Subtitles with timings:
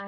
[0.00, 0.06] Hey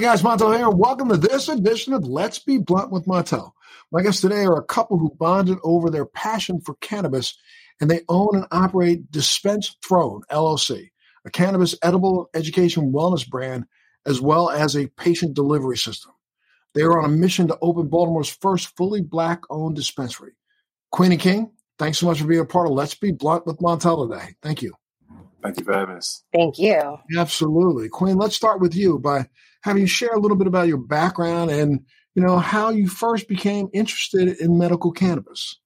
[0.00, 0.70] guys, Montel here.
[0.70, 3.50] Welcome to this edition of Let's Be Blunt with Montel.
[3.90, 7.36] My guests today are a couple who bonded over their passion for cannabis
[7.78, 10.92] and they own and operate Dispense Throne LLC,
[11.26, 13.66] a cannabis edible education wellness brand,
[14.06, 16.12] as well as a patient delivery system.
[16.72, 20.32] They are on a mission to open Baltimore's first fully black owned dispensary.
[20.92, 24.08] Queenie King, thanks so much for being a part of Let's Be Blunt with Montel
[24.08, 24.34] today.
[24.42, 24.74] Thank you.
[25.42, 26.22] Thank you for having us.
[26.34, 26.98] Thank you.
[27.16, 27.88] Absolutely.
[27.88, 29.26] Queen, let's start with you by
[29.62, 31.80] having you share a little bit about your background and
[32.14, 35.58] you know how you first became interested in medical cannabis.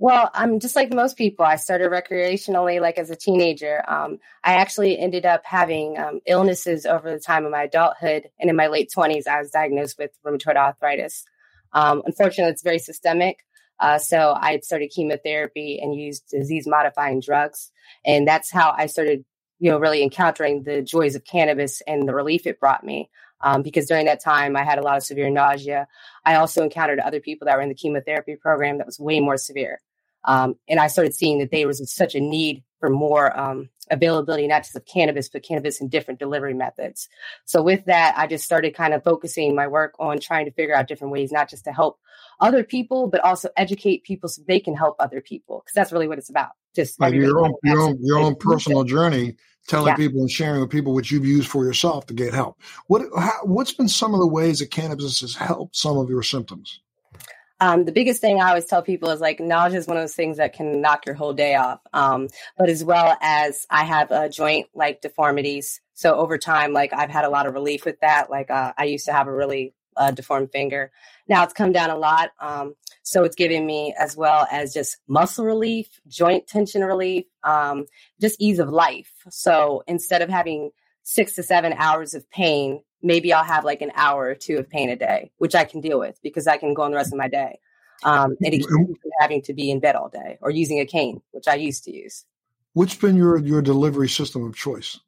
[0.00, 1.44] Well, I'm just like most people.
[1.44, 3.82] I started recreationally, like as a teenager.
[3.88, 8.50] Um, I actually ended up having um, illnesses over the time of my adulthood, and
[8.50, 11.24] in my late 20s, I was diagnosed with rheumatoid arthritis.
[11.72, 13.44] Um, unfortunately, it's very systemic.
[13.80, 17.70] Uh, so I started chemotherapy and used disease modifying drugs,
[18.04, 19.24] and that's how I started,
[19.58, 23.10] you know, really encountering the joys of cannabis and the relief it brought me.
[23.40, 25.86] Um, because during that time I had a lot of severe nausea.
[26.24, 29.36] I also encountered other people that were in the chemotherapy program that was way more
[29.36, 29.80] severe.
[30.24, 34.46] Um, and I started seeing that there was such a need for more um, availability,
[34.46, 37.08] not just of cannabis, but cannabis in different delivery methods.
[37.44, 40.74] So with that, I just started kind of focusing my work on trying to figure
[40.74, 41.98] out different ways, not just to help
[42.40, 45.60] other people, but also educate people so they can help other people.
[45.60, 46.50] Because that's really what it's about.
[46.74, 49.36] Just like your own, your own, your own personal journey,
[49.66, 49.96] telling yeah.
[49.96, 52.60] people and sharing with people what you've used for yourself to get help.
[52.86, 56.22] What, how, what's been some of the ways that cannabis has helped some of your
[56.22, 56.80] symptoms?
[57.60, 60.14] Um, the biggest thing I always tell people is like nausea is one of those
[60.14, 61.80] things that can knock your whole day off.
[61.92, 65.80] Um, but as well as I have a joint like deformities.
[65.94, 68.30] So over time, like I've had a lot of relief with that.
[68.30, 70.90] Like uh, I used to have a really uh, deformed finger.
[71.28, 72.30] Now it's come down a lot.
[72.40, 77.86] Um, so it's giving me as well as just muscle relief, joint tension relief, um,
[78.20, 79.12] just ease of life.
[79.30, 80.70] So instead of having
[81.02, 84.68] six to seven hours of pain, maybe I'll have like an hour or two of
[84.68, 87.12] pain a day, which I can deal with because I can go on the rest
[87.12, 87.58] of my day.
[88.04, 91.20] Um, and it keeps having to be in bed all day or using a cane,
[91.32, 92.24] which I used to use.
[92.74, 95.00] What's been your your delivery system of choice?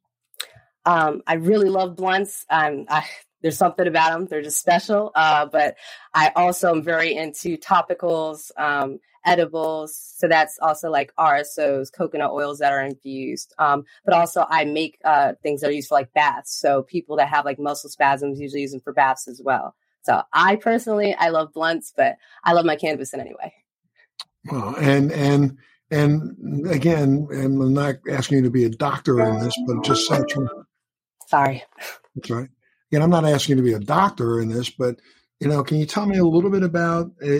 [0.84, 2.44] Um, I really love blunts.
[2.50, 3.04] Um, I,
[3.42, 5.12] there's something about them; they're just special.
[5.14, 5.76] Uh, but
[6.14, 8.50] I also am very into topicals.
[8.56, 10.14] Um, edibles.
[10.16, 13.54] So that's also like RSOs, coconut oils that are infused.
[13.58, 16.58] Um, but also I make uh, things that are used for like baths.
[16.58, 19.74] So people that have like muscle spasms usually use them for baths as well.
[20.02, 23.52] So I personally, I love blunts, but I love my cannabis in any way.
[24.50, 25.58] Well, and, and,
[25.90, 30.08] and again, and I'm not asking you to be a doctor in this, but just
[30.08, 30.32] such.
[31.26, 31.62] Sorry.
[32.16, 32.48] That's right.
[32.90, 34.96] Again, I'm not asking you to be a doctor in this, but
[35.38, 37.12] you know, can you tell me a little bit about?
[37.22, 37.38] Uh,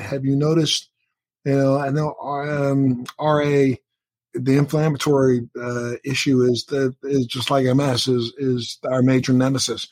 [0.00, 0.90] have you noticed
[1.48, 3.74] you know, I know um, RA,
[4.34, 9.88] the inflammatory uh, issue is the is just like MS is is our major nemesis.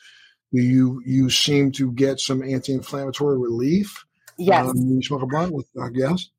[0.51, 4.05] You you seem to get some anti-inflammatory relief.
[4.37, 6.29] Yes, um, you smoke a blunt with, I guess.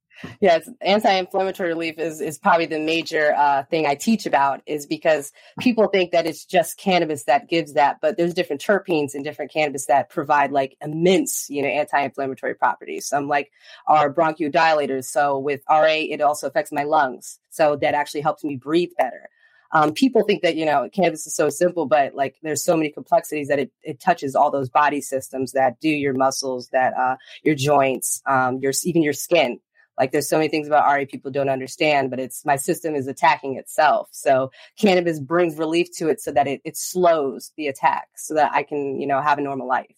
[0.41, 4.62] Yes, anti-inflammatory relief is is probably the major uh, thing I teach about.
[4.67, 9.15] Is because people think that it's just cannabis that gives that, but there's different terpenes
[9.15, 13.07] in different cannabis that provide like immense, you know, anti-inflammatory properties.
[13.07, 13.51] Some like
[13.87, 15.05] are bronchodilators.
[15.05, 19.28] So with RA, it also affects my lungs, so that actually helps me breathe better.
[19.71, 22.91] Um, people think that you know cannabis is so simple, but like there's so many
[22.91, 27.17] complexities that it, it touches all those body systems that do your muscles, that uh,
[27.43, 29.61] your joints, um, your even your skin.
[29.98, 33.06] Like there's so many things about RA people don't understand, but it's my system is
[33.06, 34.09] attacking itself.
[34.12, 38.53] So cannabis brings relief to it so that it, it slows the attack so that
[38.53, 39.94] I can, you know, have a normal life.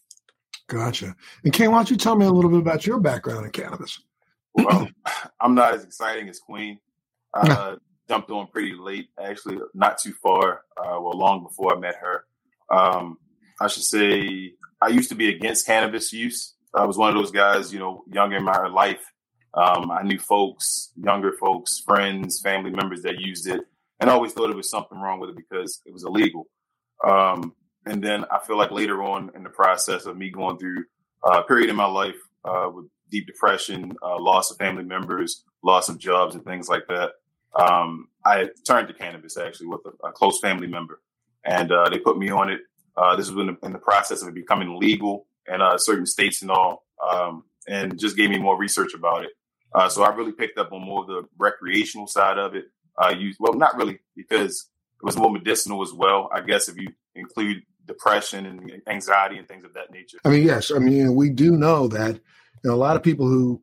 [0.68, 1.14] Gotcha.
[1.44, 4.00] And Ken, why don't you tell me a little bit about your background in cannabis?
[4.54, 4.88] Well,
[5.40, 6.78] I'm not as exciting as Queen.
[7.34, 7.76] I uh,
[8.08, 12.24] jumped on pretty late, actually, not too far, uh, well, long before I met her.
[12.68, 13.18] Um,
[13.60, 16.54] I should say I used to be against cannabis use.
[16.74, 19.09] I was one of those guys, you know, younger in my life
[19.54, 23.60] um, I knew folks, younger folks, friends, family members that used it,
[23.98, 26.46] and always thought there was something wrong with it because it was illegal.
[27.06, 27.54] Um,
[27.86, 30.84] and then I feel like later on in the process of me going through
[31.24, 35.88] a period in my life uh, with deep depression, uh, loss of family members, loss
[35.88, 37.12] of jobs, and things like that,
[37.54, 41.00] um, I turned to cannabis actually with a, a close family member,
[41.44, 42.60] and uh, they put me on it.
[42.96, 46.06] Uh, this was in the, in the, process of it becoming legal in uh, certain
[46.06, 49.30] states and all, um, and just gave me more research about it.
[49.74, 52.66] Uh, so I really picked up on more of the recreational side of it.
[52.96, 54.68] Uh, you, well, not really because
[55.00, 56.28] it was more medicinal as well.
[56.32, 60.18] I guess if you include depression and anxiety and things of that nature.
[60.24, 60.70] I mean, yes.
[60.74, 63.62] I mean, we do know that you know, a lot of people who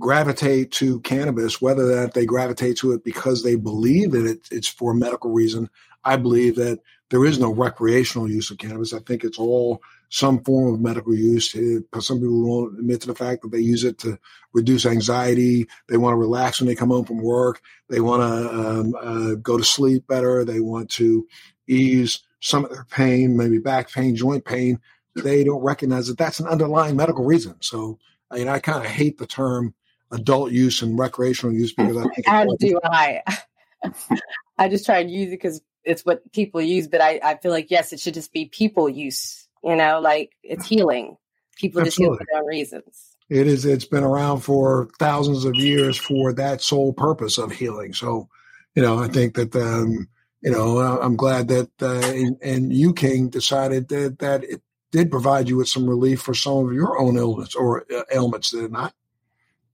[0.00, 4.68] gravitate to cannabis, whether that they gravitate to it because they believe that it, it's
[4.68, 5.68] for medical reason.
[6.04, 6.80] I believe that
[7.10, 8.92] there is no recreational use of cannabis.
[8.92, 9.80] I think it's all
[10.12, 11.52] some form of medical use.
[11.52, 14.18] Because some people won't admit to the fact that they use it to
[14.52, 15.66] reduce anxiety.
[15.88, 17.62] They want to relax when they come home from work.
[17.88, 20.44] They want to um, uh, go to sleep better.
[20.44, 21.26] They want to
[21.66, 24.78] ease some of their pain, maybe back pain, joint pain.
[25.14, 27.56] They don't recognize that that's an underlying medical reason.
[27.60, 27.98] So,
[28.30, 29.74] I mean, I kind of hate the term
[30.10, 32.28] adult use and recreational use because I think.
[32.28, 33.22] As do I.
[34.58, 37.50] I just try and use it because it's what people use, but I, I feel
[37.50, 39.48] like yes, it should just be people use.
[39.62, 41.16] You know, like it's healing.
[41.56, 41.88] People Absolutely.
[41.88, 43.16] just heal for their own reasons.
[43.28, 43.64] It is.
[43.64, 47.92] It's been around for thousands of years for that sole purpose of healing.
[47.94, 48.28] So,
[48.74, 50.08] you know, I think that um,
[50.42, 54.60] you know, I'm glad that uh, and, and you King decided that that it
[54.90, 58.50] did provide you with some relief for some of your own illness or uh, ailments,
[58.50, 58.94] did it not?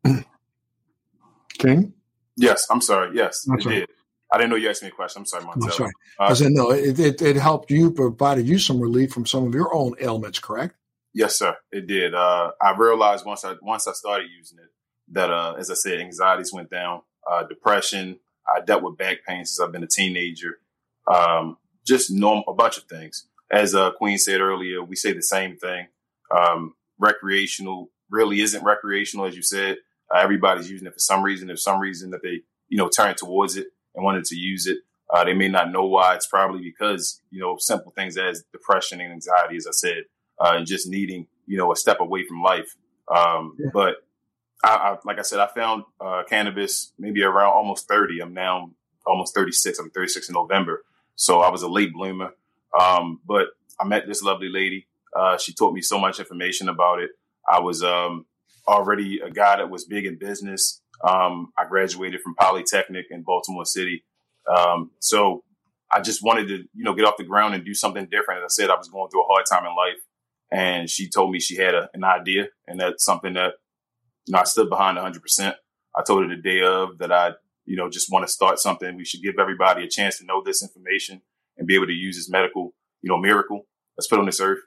[1.59, 1.93] King.
[2.37, 3.17] Yes, I'm sorry.
[3.17, 3.75] Yes, That's it right.
[3.81, 3.91] did.
[4.33, 5.21] I didn't know you asked me a question.
[5.21, 5.65] I'm sorry, Montel.
[5.65, 5.93] I'm sorry.
[6.19, 6.71] Uh, I said no.
[6.71, 10.39] It, it, it helped you, provided you some relief from some of your own ailments,
[10.39, 10.75] correct?
[11.15, 11.57] Yes, sir.
[11.73, 12.15] It did.
[12.15, 14.71] Uh, I realized once I once I started using it
[15.13, 18.21] that, uh, as I said, anxieties went down, uh, depression.
[18.47, 20.59] I dealt with back pain since I've been a teenager.
[21.13, 23.27] Um, just normal, a bunch of things.
[23.51, 25.89] As uh, Queen said earlier, we say the same thing.
[26.31, 29.79] Um, recreational really isn't recreational, as you said.
[30.15, 31.47] Uh, everybody's using it for some reason.
[31.47, 34.79] There's some reason that they, you know, turn towards it and wanted to use it.
[35.13, 36.15] Uh, they may not know why.
[36.15, 40.05] It's probably because, you know, simple things as depression and anxiety, as I said,
[40.39, 42.77] uh, and just needing, you know, a step away from life.
[43.15, 43.71] Um, yeah.
[43.73, 43.97] But
[44.63, 48.21] I, I, like I said, I found uh, cannabis maybe around almost 30.
[48.21, 48.71] I'm now
[49.05, 49.79] almost 36.
[49.79, 50.85] I'm 36 in November.
[51.17, 52.35] So I was a late bloomer.
[52.79, 53.49] Um, but
[53.81, 54.87] I met this lovely lady.
[55.17, 57.11] Uh, she taught me so much information about it.
[57.49, 58.27] I was um,
[58.69, 60.83] already a guy that was big in business.
[61.07, 64.05] Um, I graduated from Polytechnic in Baltimore City.
[64.49, 65.45] Um, so
[65.91, 68.45] I just wanted to, you know, get off the ground and do something different.
[68.45, 70.01] As I said, I was going through a hard time in life
[70.51, 73.55] and she told me she had a, an idea and that's something that,
[74.27, 75.57] you know, I stood behind hundred percent.
[75.97, 77.33] I told her the day of that I,
[77.65, 78.97] you know, just want to start something.
[78.97, 81.23] We should give everybody a chance to know this information
[81.57, 83.67] and be able to use this medical, you know, miracle
[83.97, 84.61] that's put on this earth.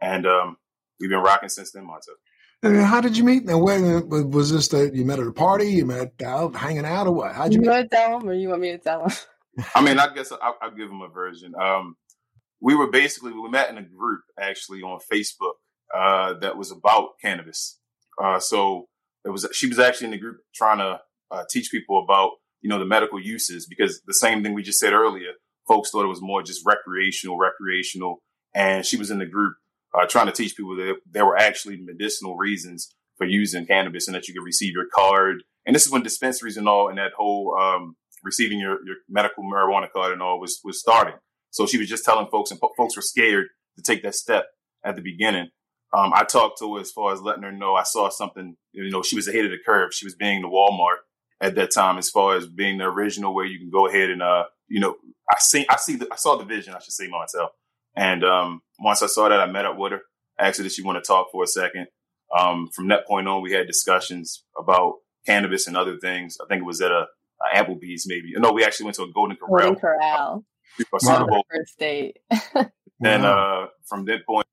[0.00, 0.56] And, um,
[1.00, 2.16] we've been rocking since then, Montel.
[2.62, 3.44] And how did you meet?
[3.44, 5.70] Now, where was this that you met at a party?
[5.70, 7.32] You met out hanging out, or what?
[7.32, 7.62] How'd you?
[7.62, 9.16] You want to tell him, or you want me to tell him?
[9.74, 11.54] I mean, I guess I'll, I'll, give him a version.
[11.54, 11.96] Um,
[12.60, 15.54] we were basically we met in a group actually on Facebook
[15.94, 17.78] uh, that was about cannabis.
[18.20, 18.88] Uh, so
[19.24, 21.00] it was she was actually in the group trying to
[21.30, 24.80] uh, teach people about you know the medical uses because the same thing we just
[24.80, 25.30] said earlier,
[25.68, 28.20] folks thought it was more just recreational, recreational,
[28.52, 29.54] and she was in the group
[29.94, 34.14] uh, trying to teach people that there were actually medicinal reasons for using cannabis and
[34.14, 35.42] that you could receive your card.
[35.66, 39.44] And this is when dispensaries and all and that whole um, receiving your, your medical
[39.44, 41.14] marijuana card and all was was starting.
[41.50, 43.46] So she was just telling folks, and po- folks were scared
[43.76, 44.46] to take that step
[44.84, 45.48] at the beginning.
[45.96, 48.56] Um, I talked to her as far as letting her know I saw something.
[48.72, 49.94] You know, she was ahead of the curve.
[49.94, 50.98] She was being the Walmart
[51.40, 54.22] at that time, as far as being the original, where you can go ahead and
[54.22, 54.96] uh, you know,
[55.30, 56.74] I see, I see, the, I saw the vision.
[56.74, 57.50] I should say myself.
[57.98, 60.02] And um, once I saw that, I met up with her.
[60.38, 61.88] asked her if she want to talk for a second.
[62.36, 64.94] Um, from that point on, we had discussions about
[65.26, 66.36] cannabis and other things.
[66.40, 67.06] I think it was at a,
[67.42, 68.32] a Applebee's, maybe.
[68.36, 69.74] No, we actually went to a Golden Corral.
[69.74, 70.44] Golden Corral.
[71.02, 71.42] Wow.
[71.50, 72.18] First date.
[73.04, 74.46] and uh, from that point.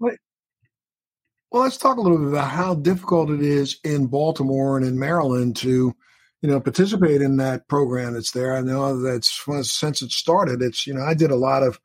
[0.00, 4.98] Well, let's talk a little bit about how difficult it is in Baltimore and in
[4.98, 5.94] Maryland to
[6.44, 8.54] you know, participate in that program that's there.
[8.54, 10.60] I know that's since it started.
[10.60, 11.80] It's you know, I did a lot of,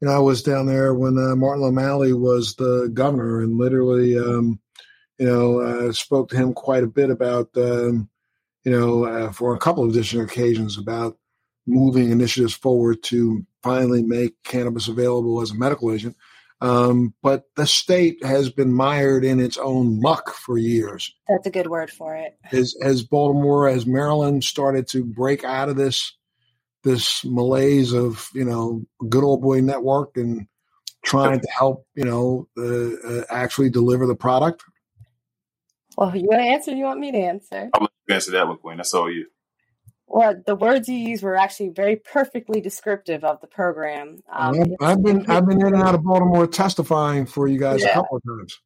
[0.00, 4.18] you know, I was down there when uh, Martin O'Malley was the governor, and literally,
[4.18, 4.58] um,
[5.18, 8.10] you know, uh, spoke to him quite a bit about, um,
[8.64, 11.16] you know, uh, for a couple of different occasions about
[11.68, 16.16] moving initiatives forward to finally make cannabis available as a medical agent.
[16.62, 21.14] Um, but the state has been mired in its own muck for years.
[21.28, 22.36] That's a good word for it.
[22.52, 26.12] As, as Baltimore, as Maryland started to break out of this
[26.82, 30.46] this malaise of you know good old boy network and
[31.04, 34.62] trying to help you know uh, uh, actually deliver the product.
[35.96, 36.74] Well, you want to answer?
[36.74, 37.70] You want me to answer?
[37.74, 38.76] I'll let you answer that one, Queen.
[38.78, 39.26] That's all you.
[40.12, 44.18] Well, the words you used were actually very perfectly descriptive of the program.
[44.30, 47.80] Um, I've, I've been I've been in and out of Baltimore testifying for you guys
[47.80, 47.90] yeah.
[47.90, 48.60] a couple of times.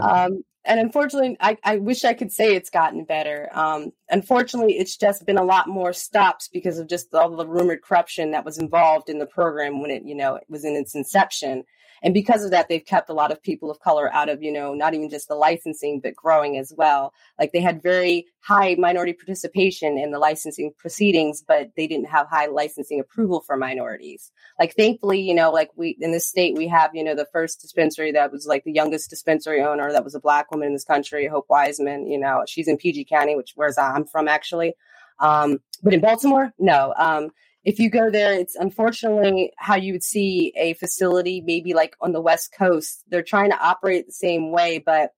[0.00, 3.50] Um, and unfortunately, I, I wish I could say it's gotten better.
[3.52, 7.82] Um, unfortunately, it's just been a lot more stops because of just all the rumored
[7.82, 10.94] corruption that was involved in the program when it, you know, it was in its
[10.94, 11.64] inception.
[12.04, 14.52] And because of that, they've kept a lot of people of color out of, you
[14.52, 17.14] know, not even just the licensing, but growing as well.
[17.38, 22.28] Like they had very high minority participation in the licensing proceedings, but they didn't have
[22.28, 24.30] high licensing approval for minorities.
[24.60, 27.62] Like thankfully, you know, like we in this state, we have, you know, the first
[27.62, 30.84] dispensary that was like the youngest dispensary owner that was a black woman in this
[30.84, 34.74] country, Hope Wiseman, you know, she's in PG County, which where's I'm from actually.
[35.20, 36.92] Um, but in Baltimore, no.
[36.98, 37.30] Um,
[37.64, 42.12] if you go there, it's unfortunately how you would see a facility maybe like on
[42.12, 43.02] the West Coast.
[43.08, 45.14] They're trying to operate the same way, but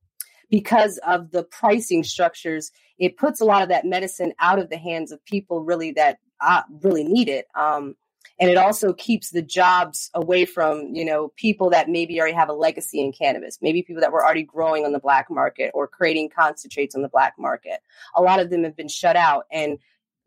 [0.48, 4.78] because of the pricing structures, it puts a lot of that medicine out of the
[4.78, 7.46] hands of people really that uh, really need it.
[7.54, 7.96] Um,
[8.38, 12.48] and it also keeps the jobs away from you know people that maybe already have
[12.48, 15.86] a legacy in cannabis maybe people that were already growing on the black market or
[15.86, 17.80] creating concentrates on the black market
[18.14, 19.78] a lot of them have been shut out and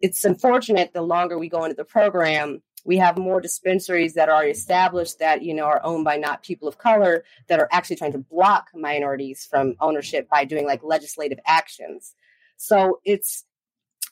[0.01, 4.45] it's unfortunate the longer we go into the program we have more dispensaries that are
[4.45, 8.11] established that you know are owned by not people of color that are actually trying
[8.11, 12.15] to block minorities from ownership by doing like legislative actions
[12.57, 13.45] so it's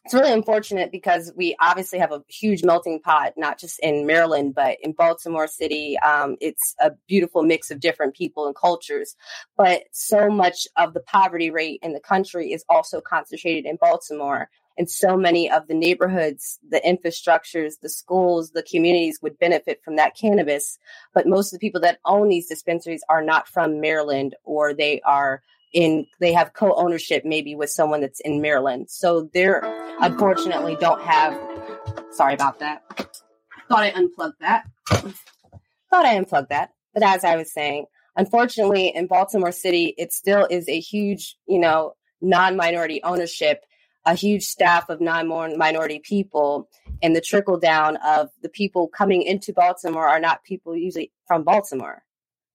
[0.08, 4.56] it's really unfortunate because we obviously have a huge melting pot, not just in Maryland,
[4.56, 6.00] but in Baltimore City.
[6.00, 9.18] Um, it's a beautiful mix of different people and cultures.
[9.58, 14.50] But so much of the poverty rate in the country is also concentrated in Baltimore.
[14.78, 19.96] And so many of the neighborhoods, the infrastructures, the schools, the communities would benefit from
[19.96, 20.78] that cannabis.
[21.14, 25.02] But most of the people that own these dispensaries are not from Maryland or they
[25.02, 25.42] are
[25.74, 28.90] in they have co-ownership maybe with someone that's in Maryland.
[28.90, 29.62] So they're
[30.00, 31.38] unfortunately don't have
[32.12, 32.84] sorry about that.
[33.68, 34.64] Thought I unplugged that.
[34.90, 36.72] Thought I unplugged that.
[36.94, 41.60] But as I was saying, unfortunately in Baltimore City, it still is a huge, you
[41.60, 43.64] know, non-minority ownership,
[44.08, 46.70] a huge staff of non-minority people,
[47.04, 51.44] and the trickle down of the people coming into Baltimore are not people usually from
[51.44, 52.04] Baltimore.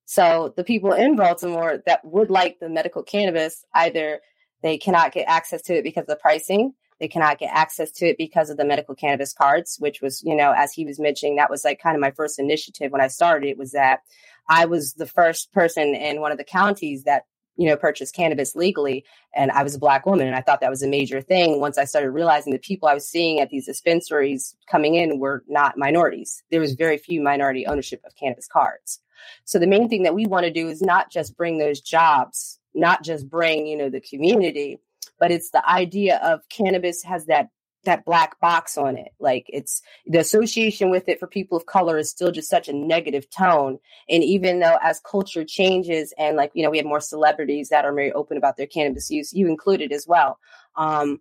[0.06, 4.20] So the people in Baltimore that would like the medical cannabis, either
[4.62, 8.06] they cannot get access to it because of the pricing, they cannot get access to
[8.06, 11.36] it because of the medical cannabis cards, which was, you know, as he was mentioning,
[11.36, 13.48] that was like kind of my first initiative when I started.
[13.48, 14.00] It was that
[14.48, 17.24] I was the first person in one of the counties that
[17.62, 19.04] you know, purchase cannabis legally.
[19.36, 20.26] And I was a black woman.
[20.26, 22.94] And I thought that was a major thing once I started realizing the people I
[22.94, 26.42] was seeing at these dispensaries coming in were not minorities.
[26.50, 28.98] There was very few minority ownership of cannabis cards.
[29.44, 32.58] So the main thing that we want to do is not just bring those jobs,
[32.74, 34.80] not just bring, you know, the community,
[35.20, 37.50] but it's the idea of cannabis has that
[37.84, 39.12] that black box on it.
[39.18, 42.72] Like it's the association with it for people of color is still just such a
[42.72, 43.78] negative tone.
[44.08, 47.84] And even though as culture changes and like, you know, we have more celebrities that
[47.84, 50.38] are very open about their cannabis use, you included as well.
[50.76, 51.20] Um,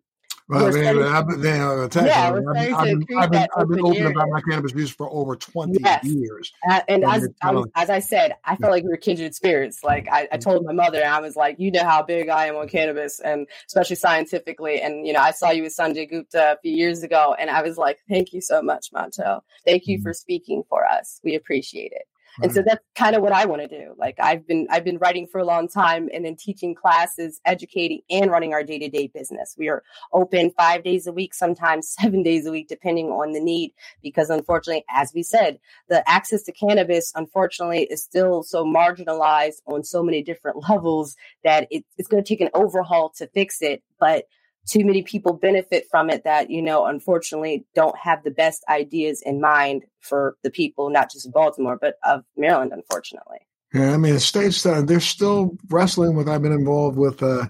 [0.52, 4.30] well, I I've been, yeah, I've, I've, I've, been, I've been, I've been open about
[4.30, 6.04] my cannabis use for over 20 yes.
[6.04, 6.52] years.
[6.70, 8.70] Uh, and as, as, as, I said, I felt yeah.
[8.70, 9.82] like we were kindred spirits.
[9.84, 12.58] Like I, I told my mother, I was like, you know how big I am
[12.58, 14.82] on cannabis and especially scientifically.
[14.82, 17.62] And, you know, I saw you with Sanjay Gupta a few years ago and I
[17.62, 19.42] was like, thank you so much, Montel.
[19.66, 20.04] Thank you mm-hmm.
[20.04, 21.22] for speaking for us.
[21.24, 22.04] We appreciate it.
[22.42, 23.94] And so that's kind of what I want to do.
[23.98, 28.02] Like I've been I've been writing for a long time and then teaching classes, educating
[28.10, 29.56] and running our day-to-day business.
[29.58, 29.84] We are
[30.14, 34.30] open 5 days a week, sometimes 7 days a week depending on the need because
[34.30, 35.60] unfortunately as we said,
[35.90, 41.68] the access to cannabis unfortunately is still so marginalized on so many different levels that
[41.72, 44.26] it, it's going to take an overhaul to fix it, but
[44.68, 49.22] too many people benefit from it that you know unfortunately don't have the best ideas
[49.26, 53.40] in mind for the people not just of baltimore but of maryland unfortunately.
[53.74, 57.48] Yeah i mean the states uh, they're still wrestling with i've been involved with uh,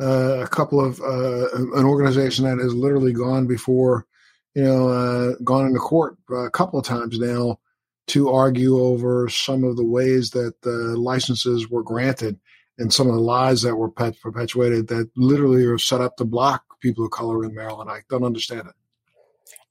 [0.00, 4.06] uh, a couple of uh, an organization that has literally gone before
[4.54, 7.58] you know uh, gone into court a couple of times now
[8.06, 12.38] to argue over some of the ways that the licenses were granted
[12.78, 16.64] and some of the lies that were perpetuated that literally are set up to block
[16.80, 17.90] people of color in Maryland.
[17.90, 18.74] I don't understand it.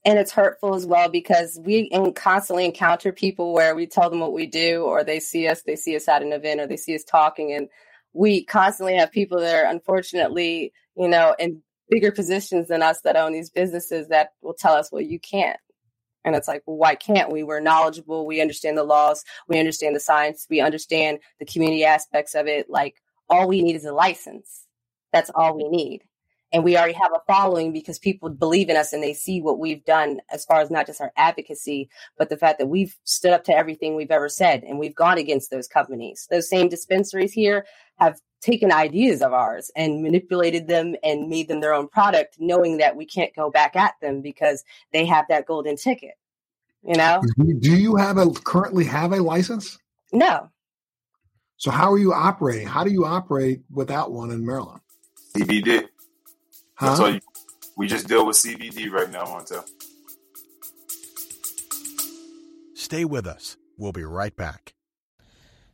[0.06, 4.34] And it's hurtful as well because we constantly encounter people where we tell them what
[4.34, 6.96] we do, or they see us, they see us at an event, or they see
[6.96, 7.70] us talking, and
[8.12, 13.16] we constantly have people that are unfortunately, you know, in bigger positions than us that
[13.16, 15.60] own these businesses that will tell us, "Well, you can't."
[16.26, 17.44] And it's like, why can't we?
[17.44, 18.26] We're knowledgeable.
[18.26, 19.24] We understand the laws.
[19.48, 20.48] We understand the science.
[20.50, 22.70] We understand the community aspects of it.
[22.70, 24.66] Like, all we need is a license.
[25.12, 26.04] That's all we need.
[26.52, 29.58] And we already have a following because people believe in us and they see what
[29.58, 33.34] we've done as far as not just our advocacy, but the fact that we've stood
[33.34, 36.28] up to everything we've ever said and we've gone against those companies.
[36.30, 37.66] Those same dispensaries here
[37.98, 42.78] have taken ideas of ours and manipulated them and made them their own product, knowing
[42.78, 46.16] that we can't go back at them because they have that golden ticket.
[46.86, 47.22] You know?
[47.38, 49.80] Do you have a currently have a license?
[50.12, 50.50] No.
[51.56, 52.68] So how are you operating?
[52.68, 54.82] How do you operate without one in Maryland?
[55.34, 55.88] CBD.
[56.76, 56.88] Huh?
[56.88, 57.22] That's all you,
[57.78, 59.66] we just deal with CBD right now, Montel.
[62.76, 63.56] Stay with us.
[63.78, 64.73] We'll be right back.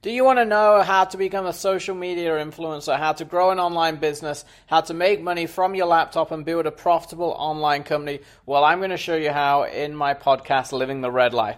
[0.02, 3.52] Do you want to know how to become a social media influencer, how to grow
[3.52, 7.84] an online business, how to make money from your laptop and build a profitable online
[7.84, 8.22] company?
[8.46, 11.58] Well, I'm going to show you how in my podcast, Living the Red Life.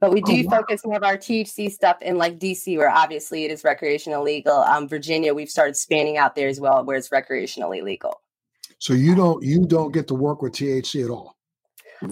[0.00, 0.58] But we do Oh, wow.
[0.58, 4.58] focus more of our THC stuff in like DC, where obviously it is recreational legal.
[4.58, 8.20] Um, Virginia, we've started spanning out there as well, where it's recreationally legal.
[8.78, 11.36] So you don't you don't get to work with THC at all.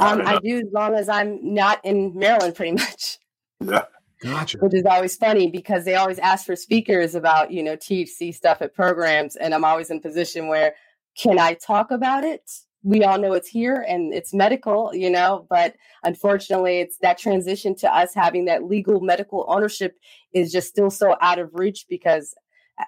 [0.00, 3.19] Um, I do as long as I'm not in Maryland, pretty much,
[3.61, 3.85] Yeah.
[4.21, 4.59] Gotcha.
[4.59, 8.62] which is always funny because they always ask for speakers about you know THC stuff
[8.62, 10.75] at programs, and I'm always in a position where
[11.16, 12.50] can I talk about it?
[12.83, 17.75] We all know it's here and it's medical, you know, but unfortunately, it's that transition
[17.76, 19.97] to us having that legal medical ownership
[20.33, 22.35] is just still so out of reach because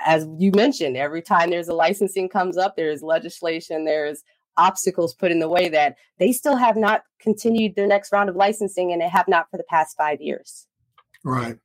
[0.05, 4.23] as you mentioned every time there's a licensing comes up there's legislation there's
[4.59, 8.37] obstacles put in the way that they still have not continued their next round of
[8.37, 10.69] licensing and they have not for the past five years
[11.25, 11.59] Right.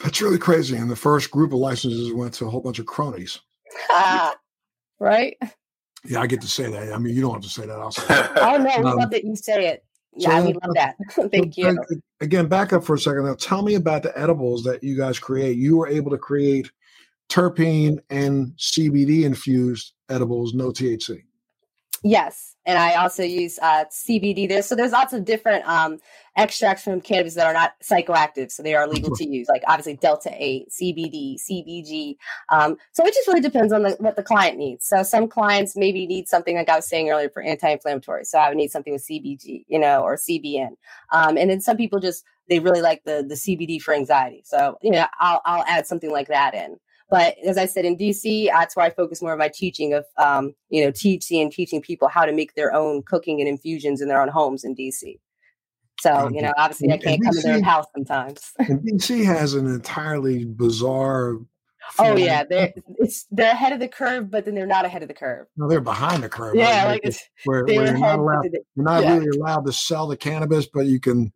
[0.00, 0.76] That's really crazy.
[0.76, 3.40] And the first group of licenses went to a whole bunch of cronies.
[5.00, 5.36] right
[6.08, 6.92] Yeah, I get to say that.
[6.92, 7.78] I mean, you don't have to say that.
[7.78, 8.30] I'll say it.
[8.36, 9.84] oh no we Um, love that you say it
[10.18, 10.96] so yeah we love that
[11.30, 11.78] thank So, you
[12.20, 13.26] Again, back up for a second.
[13.26, 15.56] Now, tell me about the edibles that you guys create.
[15.56, 16.68] You were able to create
[17.28, 21.22] terpene and CBD infused edibles, no THC.
[22.04, 24.62] Yes, and I also use uh, CBD there.
[24.62, 25.98] So there's lots of different um,
[26.36, 29.48] extracts from cannabis that are not psychoactive, so they are legal to use.
[29.48, 32.14] Like obviously Delta Eight, CBD, CBG.
[32.50, 34.86] Um, so it just really depends on the, what the client needs.
[34.86, 38.24] So some clients maybe need something like I was saying earlier for anti-inflammatory.
[38.24, 40.76] So I would need something with CBG, you know, or CBN.
[41.12, 44.42] Um, and then some people just they really like the the CBD for anxiety.
[44.44, 46.76] So you know, I'll I'll add something like that in.
[47.10, 50.04] But as I said in DC, that's where I focus more of my teaching of,
[50.18, 54.00] um, you know, THC and teaching people how to make their own cooking and infusions
[54.02, 55.18] in their own homes in DC.
[56.00, 58.52] So, you know, obviously I can't come to their house sometimes.
[58.58, 61.38] And DC has an entirely bizarre.
[61.98, 65.08] oh yeah, they're it's they're ahead of the curve, but then they're not ahead of
[65.08, 65.46] the curve.
[65.56, 66.54] No, they're behind the curve.
[66.54, 66.90] Yeah, right?
[66.92, 69.14] like it's, where, where you're not allowed, they- you're not yeah.
[69.14, 71.32] really allowed to sell the cannabis, but you can.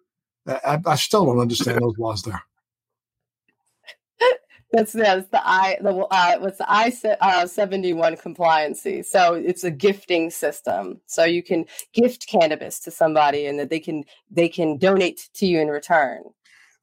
[0.46, 2.42] I, I still don't understand those laws there.
[4.72, 9.04] That's that's the I the uh, what's the I se- uh, seventy one compliancy.
[9.04, 11.00] So it's a gifting system.
[11.06, 15.46] So you can gift cannabis to somebody, and that they can they can donate to
[15.46, 16.22] you in return.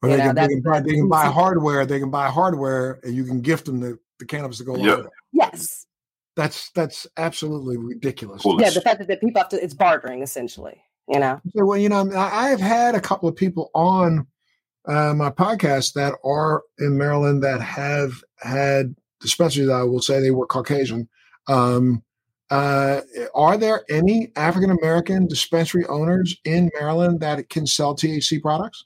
[0.02, 1.84] Or You they, know, can, they, can buy, they can buy hardware.
[1.84, 4.86] They can buy hardware, and you can gift them the, the cannabis to go along
[4.86, 5.06] Yep.
[5.32, 5.86] Yes,
[6.36, 8.42] That's that's absolutely ridiculous.
[8.42, 8.60] Cool.
[8.60, 8.70] yeah.
[8.70, 10.80] The fact that the people have to it's bartering essentially.
[11.08, 11.40] You know.
[11.56, 14.26] So, well, you know, I, I have had a couple of people on
[14.86, 19.68] uh, my podcast that are in Maryland that have had dispensaries.
[19.68, 21.08] I will say they were Caucasian.
[21.46, 22.02] Um,
[22.50, 23.02] uh,
[23.34, 28.84] are there any African American dispensary owners in Maryland that can sell THC products?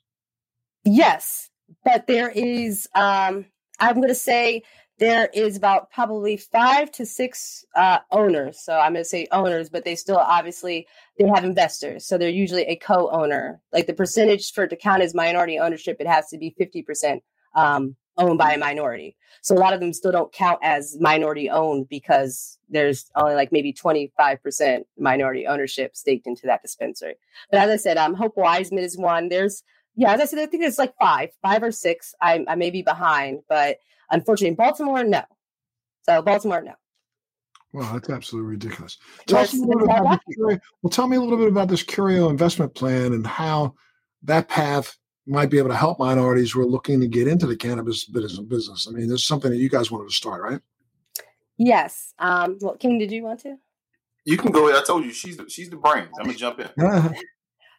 [0.85, 1.51] Yes,
[1.85, 2.89] but there is.
[2.95, 3.47] Um,
[3.81, 4.63] I'm going to say
[4.99, 8.61] there is about probably five to six uh, owners.
[8.61, 10.87] So I'm going to say owners, but they still obviously
[11.19, 12.07] they have investors.
[12.07, 13.61] So they're usually a co-owner.
[13.73, 16.83] Like the percentage for it to count as minority ownership, it has to be 50
[16.83, 17.23] percent
[17.57, 19.17] um, owned by a minority.
[19.43, 23.51] So a lot of them still don't count as minority owned because there's only like
[23.51, 27.17] maybe 25 percent minority ownership staked into that dispensary.
[27.51, 29.29] But as I said, um, Hope Wiseman is one.
[29.29, 29.65] There's
[29.97, 32.15] yeah, as I said, I think it's like five, five or six.
[32.21, 33.79] I, I may be behind, but
[34.11, 35.23] unfortunately, in Baltimore, no.
[36.03, 36.75] So Baltimore, no.
[37.73, 38.99] Well, that's absolutely ridiculous.
[39.27, 41.69] Tell us a little bit about not Curio, well, tell me a little bit about
[41.69, 43.75] this Curio investment plan and how
[44.23, 47.57] that path might be able to help minorities who are looking to get into the
[47.57, 48.39] cannabis business.
[48.41, 48.87] business.
[48.89, 50.61] I mean, this is something that you guys wanted to start, right?
[51.57, 52.15] Yes.
[52.19, 53.57] Um, well, King, did you want to?
[54.25, 54.77] You can go.
[54.77, 56.11] I told you she's the, she's the brains.
[56.19, 57.15] I'm gonna jump in.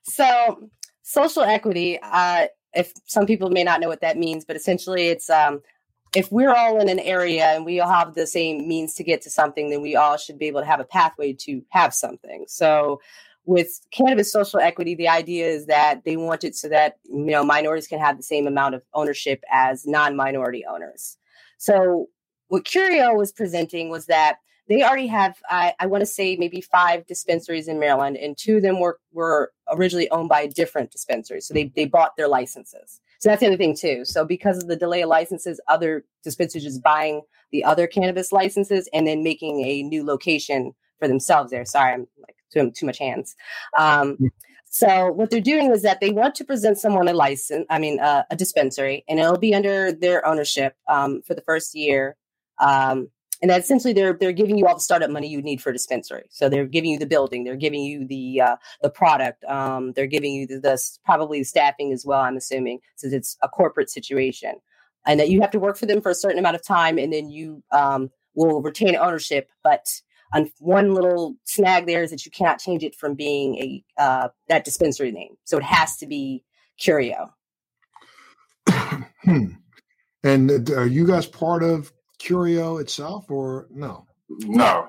[0.07, 0.69] So,
[1.05, 5.29] social equity, uh, if some people may not know what that means, but essentially it's
[5.29, 5.61] um,
[6.15, 9.21] if we're all in an area and we all have the same means to get
[9.21, 12.45] to something, then we all should be able to have a pathway to have something.
[12.47, 12.99] So,
[13.47, 17.43] with cannabis social equity, the idea is that they want it so that you know
[17.43, 21.17] minorities can have the same amount of ownership as non-minority owners.
[21.59, 22.07] So
[22.47, 24.37] what Curio was presenting was that
[24.67, 28.57] they already have, I, I want to say, maybe five dispensaries in Maryland, and two
[28.57, 31.47] of them were were originally owned by different dispensaries.
[31.47, 33.01] So they they bought their licenses.
[33.19, 34.05] So that's the other thing too.
[34.05, 38.89] So because of the delay of licenses, other dispensaries just buying the other cannabis licenses
[38.93, 41.65] and then making a new location for themselves there.
[41.65, 43.35] Sorry, I'm like too, too much hands.
[43.77, 44.17] Um,
[44.65, 47.99] so what they're doing is that they want to present someone a license, I mean,
[47.99, 52.17] uh, a dispensary, and it'll be under their ownership um, for the first year.
[52.59, 53.09] Um,
[53.45, 55.73] and that essentially they're they're giving you all the startup money you need for a
[55.73, 56.23] dispensary.
[56.31, 60.07] So they're giving you the building, they're giving you the uh, the product, um, they're
[60.07, 62.21] giving you the, the probably the staffing as well.
[62.21, 64.55] I'm assuming since it's a corporate situation,
[65.05, 67.13] and that you have to work for them for a certain amount of time, and
[67.13, 69.47] then you um, will retain ownership.
[69.63, 70.01] But
[70.33, 74.29] on one little snag there is that you cannot change it from being a uh,
[74.49, 76.43] that dispensary name, so it has to be
[76.79, 77.29] Curio.
[78.67, 79.45] hmm.
[80.23, 81.93] And uh, are you guys part of
[82.25, 84.07] Curio itself, or no?
[84.29, 84.87] No.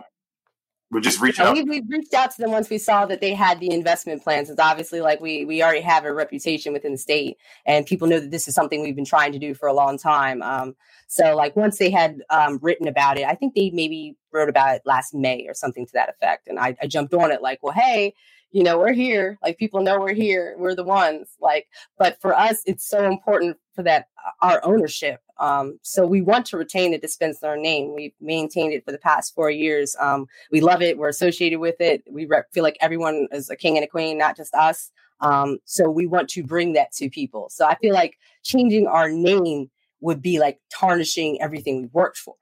[0.90, 1.52] We just reach out.
[1.52, 4.48] We, we reached out to them once we saw that they had the investment plans.
[4.48, 8.20] It's obviously like we we already have a reputation within the state, and people know
[8.20, 10.42] that this is something we've been trying to do for a long time.
[10.42, 10.76] Um,
[11.08, 14.76] so like once they had um, written about it, I think they maybe wrote about
[14.76, 17.58] it last May or something to that effect, and I, I jumped on it like,
[17.62, 18.14] well, hey,
[18.52, 19.38] you know, we're here.
[19.42, 20.54] Like people know we're here.
[20.58, 21.28] We're the ones.
[21.40, 21.66] Like,
[21.98, 24.08] but for us, it's so important for that
[24.42, 27.94] our ownership um, so we want to retain the dispenser name.
[27.94, 29.94] We've maintained it for the past four years.
[30.00, 30.98] Um, we love it.
[30.98, 32.02] We're associated with it.
[32.10, 34.90] We re- feel like everyone is a king and a queen, not just us.
[35.20, 37.48] Um, so we want to bring that to people.
[37.50, 42.34] So I feel like changing our name would be like tarnishing everything we've worked for.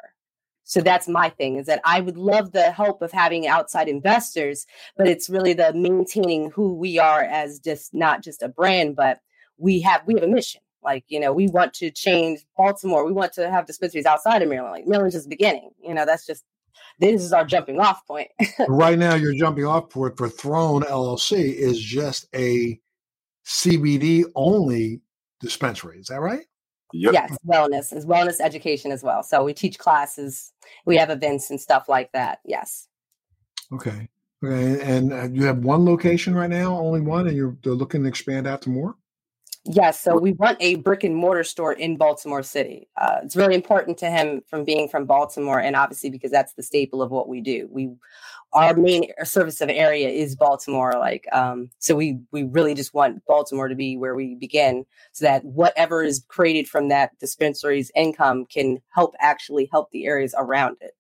[0.75, 4.67] So that's my thing is that I would love the help of having outside investors,
[4.97, 9.21] but it's really the maintaining who we are as just not just a brand, but
[9.57, 13.07] we have we have a mission like, you know, we want to change Baltimore.
[13.07, 14.73] We want to have dispensaries outside of Maryland.
[14.73, 15.71] Like Maryland's just beginning.
[15.81, 16.43] You know, that's just
[16.99, 18.33] this is our jumping off point.
[18.69, 22.81] right now, your jumping off point for Throne LLC is just a
[23.47, 25.01] CBD only
[25.41, 26.01] dispensary.
[26.01, 26.47] Is that right?
[26.97, 27.13] Yep.
[27.13, 29.25] Yes, wellness is wellness education as well.
[29.25, 30.53] So we teach classes,
[30.87, 32.39] we have events and stuff like that.
[32.45, 32.87] Yes.
[33.73, 34.09] Okay.
[34.45, 34.81] Okay.
[34.81, 38.47] And uh, you have one location right now, only one, and you're looking to expand
[38.47, 38.95] out to more.
[39.67, 42.87] Yes, so we want a brick and mortar store in Baltimore City.
[42.99, 46.63] Uh, it's really important to him from being from Baltimore, and obviously because that's the
[46.63, 47.67] staple of what we do.
[47.71, 47.91] We,
[48.53, 50.93] our main service of area is Baltimore.
[50.99, 55.25] Like, um, so we we really just want Baltimore to be where we begin, so
[55.25, 60.77] that whatever is created from that dispensary's income can help actually help the areas around
[60.83, 60.93] it.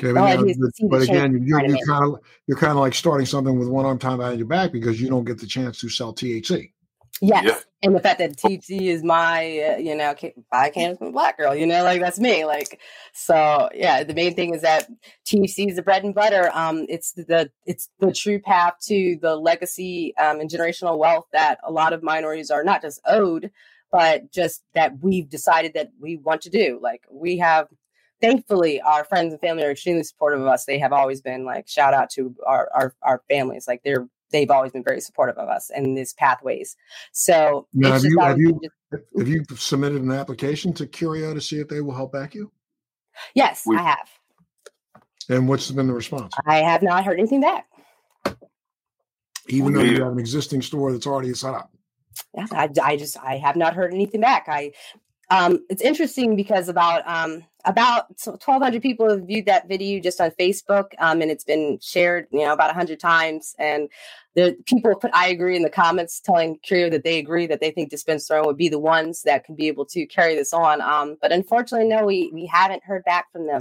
[0.00, 3.56] Okay, but, but, but again, you're, you're kind of you're kind of like starting something
[3.56, 6.12] with one arm tied behind your back because you don't get the chance to sell
[6.12, 6.72] THC.
[7.20, 7.64] Yes.
[7.82, 10.14] And the fact that THC is my, uh, you know,
[10.52, 12.44] I can't a black girl, you know, like that's me.
[12.44, 12.80] Like,
[13.12, 14.88] so yeah, the main thing is that
[15.24, 16.50] THC is the bread and butter.
[16.52, 21.58] Um, it's the, it's the true path to the legacy, um, and generational wealth that
[21.62, 23.50] a lot of minorities are not just owed,
[23.92, 26.78] but just that we've decided that we want to do.
[26.82, 27.68] Like we have,
[28.20, 30.64] thankfully our friends and family are extremely supportive of us.
[30.64, 33.68] They have always been like, shout out to our, our, our families.
[33.68, 36.76] Like they're they've always been very supportive of us in these pathways.
[37.12, 41.40] So now, have you have you just, have you submitted an application to Curio to
[41.40, 42.50] see if they will help back you?
[43.34, 44.08] Yes, we, I have.
[45.28, 46.32] And what's been the response?
[46.46, 47.66] I have not heard anything back.
[49.48, 51.70] Even though you have an existing store that's already set up.
[52.34, 54.46] Yeah, I, I just I have not heard anything back.
[54.48, 54.72] I
[55.30, 60.30] um, it's interesting because about um, about 1,200 people have viewed that video just on
[60.32, 63.54] Facebook, um, and it's been shared, you know, about 100 times.
[63.58, 63.90] And
[64.34, 67.70] the people put "I agree" in the comments, telling Curio that they agree that they
[67.70, 70.80] think Dispenser would be the ones that can be able to carry this on.
[70.80, 73.60] Um, but unfortunately, no, we we haven't heard back from them.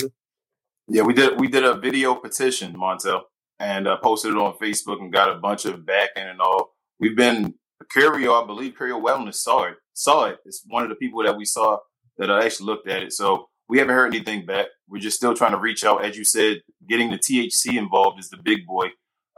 [0.87, 1.39] Yeah, we did.
[1.39, 3.23] We did a video petition, Montel,
[3.59, 6.75] and uh, posted it on Facebook and got a bunch of backing and all.
[6.99, 7.55] We've been
[7.91, 9.77] Curio, I believe Curio Wellness saw it.
[9.97, 10.37] Saw it.
[10.45, 11.79] It's one of the people that we saw
[12.19, 13.13] that actually looked at it.
[13.13, 14.67] So we haven't heard anything back.
[14.87, 16.05] We're just still trying to reach out.
[16.05, 18.89] As you said, getting the THC involved is the big boy.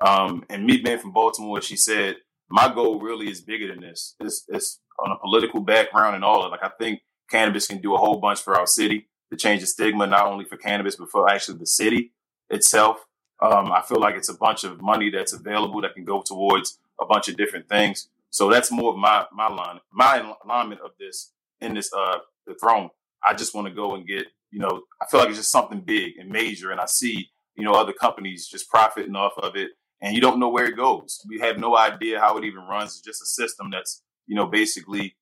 [0.02, 2.18] Um, and me being from Baltimore, she said,
[2.50, 4.16] my goal really is bigger than this.
[4.20, 6.50] It's, it's on a political background and all.
[6.52, 7.00] Like I think
[7.32, 10.44] cannabis can do a whole bunch for our city to change the stigma, not only
[10.44, 12.12] for cannabis, but for actually the city
[12.50, 13.06] itself.
[13.42, 16.80] Um, I feel like it's a bunch of money that's available that can go towards
[17.00, 18.10] a bunch of different things.
[18.30, 22.56] So that's more of my my line, my alignment of this in this uh the
[22.56, 22.90] throne.
[23.28, 25.82] I just want to go and get, you know, I feel like it's just something
[25.82, 29.72] big and major, and I see, you know, other companies just profiting off of it
[30.02, 31.22] and you don't know where it goes.
[31.28, 32.92] We have no idea how it even runs.
[32.92, 35.16] It's just a system that's, you know, basically,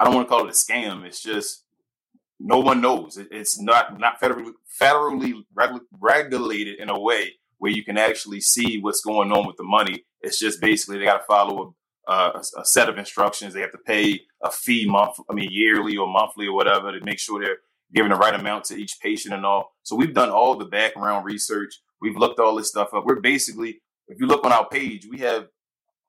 [0.00, 1.04] I don't want to call it a scam.
[1.04, 1.64] It's just
[2.40, 3.16] no one knows.
[3.30, 5.42] it's not not federally federally
[5.98, 10.04] regulated in a way where you can actually see what's going on with the money.
[10.20, 11.74] It's just basically they got to follow
[12.06, 13.52] a, a, a, set of instructions.
[13.52, 17.04] They have to pay a fee month, I mean yearly or monthly or whatever to
[17.04, 17.58] make sure they're
[17.94, 19.72] giving the right amount to each patient and all.
[19.82, 21.74] So we've done all the background research.
[22.00, 23.04] We've looked all this stuff up.
[23.04, 25.48] We're basically, if you look on our page, we have,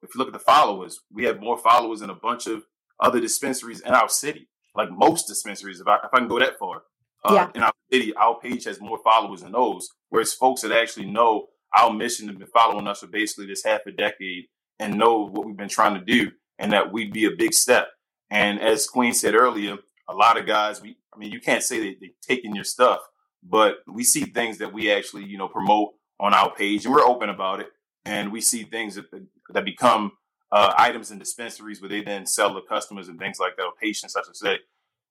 [0.01, 2.63] if you look at the followers, we have more followers than a bunch of
[2.99, 5.79] other dispensaries in our city, like most dispensaries.
[5.79, 6.83] If I, if I can go that far,
[7.23, 7.49] uh, yeah.
[7.55, 9.89] in our city, our page has more followers than those.
[10.09, 13.81] Whereas folks that actually know our mission have been following us for basically this half
[13.85, 14.45] a decade
[14.79, 17.87] and know what we've been trying to do and that we'd be a big step.
[18.29, 21.79] And as Queen said earlier, a lot of guys, we, I mean, you can't say
[21.79, 22.99] that they're taking your stuff,
[23.43, 27.05] but we see things that we actually, you know, promote on our page and we're
[27.05, 27.69] open about it.
[28.05, 29.05] And we see things that,
[29.53, 30.13] that become
[30.51, 33.73] uh, items in dispensaries where they then sell to customers and things like that, or
[33.81, 34.59] patients, I should say.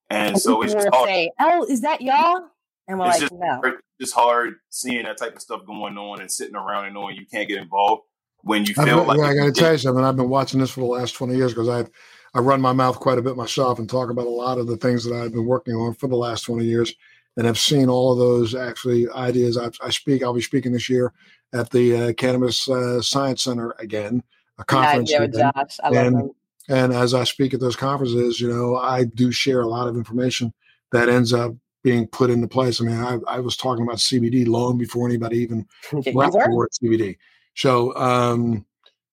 [0.08, 1.08] And so it's just hard.
[1.08, 2.46] Say, oh, is that y'all?
[2.88, 3.60] And we're it's like, just, no.
[3.64, 7.16] It's just hard seeing that type of stuff going on and sitting around and knowing
[7.16, 8.02] you can't get involved
[8.46, 9.18] when you feel I've, like.
[9.18, 10.04] Yeah, I got to tell you something.
[10.04, 11.90] I've been watching this for the last 20 years because I've
[12.32, 14.76] I run my mouth quite a bit myself and talk about a lot of the
[14.76, 16.94] things that I've been working on for the last 20 years.
[17.36, 19.56] And I've seen all of those actually ideas.
[19.56, 21.12] I, I speak, I'll be speaking this year
[21.54, 24.22] at the uh, Cannabis uh, Science Center again,
[24.58, 25.10] a conference.
[25.10, 25.78] Yeah, Josh.
[25.82, 26.30] I and, love them.
[26.68, 29.96] And as I speak at those conferences, you know, I do share a lot of
[29.96, 30.52] information
[30.92, 32.80] that ends up being put into place.
[32.80, 36.68] I mean, I, I was talking about CBD long before anybody even left the word
[36.82, 37.16] CBD.
[37.56, 38.64] So, um,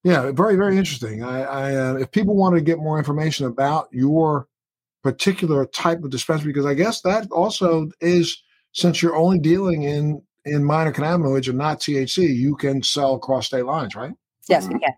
[0.03, 1.23] yeah, very, very interesting.
[1.23, 4.47] I, I uh, if people want to get more information about your
[5.01, 8.41] particular type of dispensary, because I guess that also is
[8.73, 13.47] since you're only dealing in in minor cannabinoids and not THC, you can sell cross
[13.47, 14.12] state lines, right?
[14.49, 14.91] Yes, we can.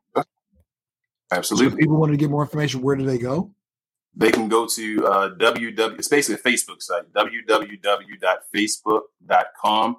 [1.32, 1.70] Absolutely.
[1.70, 3.52] So if people wanted to get more information, where do they go?
[4.16, 6.00] They can go to uh, www.
[6.00, 7.14] It's basically a Facebook site.
[7.14, 9.98] www.facebook.com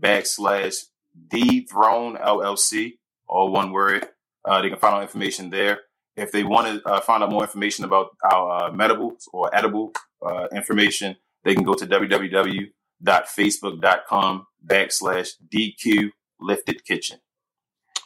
[0.00, 0.84] backslash
[1.30, 2.94] the Throne LLC,
[3.26, 4.08] all one word.
[4.44, 5.80] Uh, they can find out information there.
[6.16, 9.92] If they want to uh, find out more information about our uh, medibles or edible
[10.22, 17.18] uh, information, they can go to www.facebook.com backslash DQ Lifted Kitchen.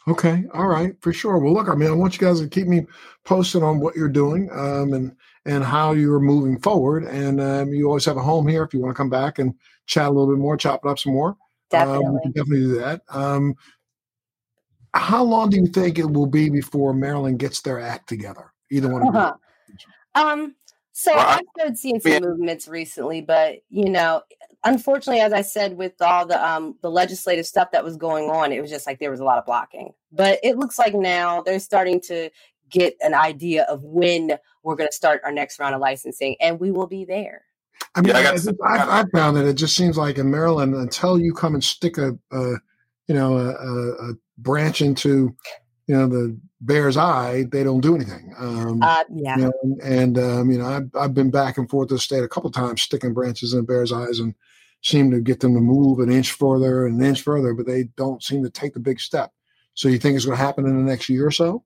[0.07, 1.37] Okay, all right, for sure.
[1.37, 2.85] Well, look, I mean, I want you guys to keep me
[3.23, 7.05] posted on what you're doing um, and and how you're moving forward.
[7.05, 9.53] And um, you always have a home here if you want to come back and
[9.85, 11.37] chat a little bit more, chop it up some more.
[11.73, 13.01] Definitely, um, we can definitely do that.
[13.09, 13.55] Um,
[14.93, 18.53] how long do you think it will be before Maryland gets their act together?
[18.71, 19.33] Either one of uh-huh.
[19.67, 19.75] you.
[20.21, 20.55] Um,
[20.91, 22.19] so well, I've started seeing some yeah.
[22.19, 24.21] movements recently, but you know,
[24.63, 28.51] unfortunately, as I said, with all the um the legislative stuff that was going on,
[28.51, 29.93] it was just like there was a lot of blocking.
[30.11, 32.29] But it looks like now they're starting to
[32.69, 36.59] get an idea of when we're going to start our next round of licensing, and
[36.59, 37.45] we will be there.
[37.95, 41.19] I mean, yeah, I, I, I, found that it just seems like in Maryland, until
[41.19, 42.53] you come and stick a, a
[43.07, 45.35] you know, a, a, a branch into
[45.87, 48.33] you know the bear's eye, they don't do anything.
[48.37, 49.37] Um, uh, yeah.
[49.37, 52.23] You know, and um, you know, I've, I've been back and forth to the state
[52.23, 54.33] a couple times, sticking branches in bear's eyes, and
[54.81, 57.83] seem to get them to move an inch further and an inch further, but they
[57.95, 59.31] don't seem to take the big step.
[59.75, 61.63] So you think it's going to happen in the next year or so?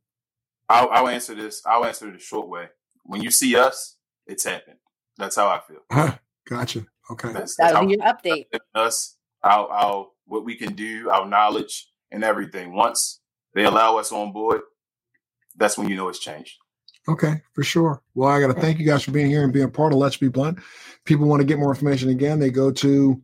[0.69, 1.61] I'll, I'll answer this.
[1.65, 2.67] I'll answer it the short way.
[3.03, 4.77] When you see us, it's happened.
[5.17, 5.81] That's how I feel.
[5.91, 6.15] Huh,
[6.47, 6.85] gotcha.
[7.09, 7.33] Okay.
[7.33, 8.45] That's, that's That'll be your update.
[8.75, 12.73] Us, our, our what we can do, our knowledge, and everything.
[12.73, 13.21] Once
[13.53, 14.61] they allow us on board,
[15.55, 16.57] that's when you know it's changed.
[17.09, 18.01] Okay, for sure.
[18.15, 20.17] Well, I got to thank you guys for being here and being part of Let's
[20.17, 20.59] Be Blunt.
[21.05, 23.21] People want to get more information again, they go to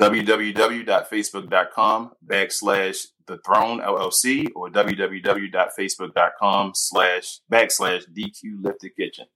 [0.00, 9.26] www.facebook.com backslash the throne LLC or www.facebook.com slash backslash DQ Lifted Kitchen.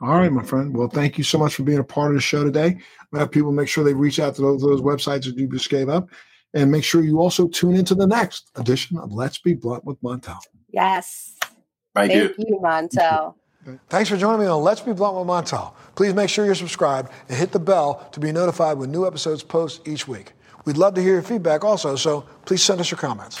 [0.00, 0.76] All right, my friend.
[0.76, 2.78] Well, thank you so much for being a part of the show today.
[3.12, 5.70] I have people make sure they reach out to those, those websites that you just
[5.70, 6.08] gave up.
[6.54, 10.00] And make sure you also tune into the next edition of Let's Be Blunt with
[10.00, 10.38] Montel.
[10.70, 11.36] Yes.
[11.94, 12.44] Thank, Thank you.
[12.46, 13.34] you, Montel.
[13.88, 15.74] Thanks for joining me on Let's Be Blunt with Montel.
[15.94, 19.42] Please make sure you're subscribed and hit the bell to be notified when new episodes
[19.42, 20.32] post each week.
[20.64, 23.40] We'd love to hear your feedback also, so please send us your comments.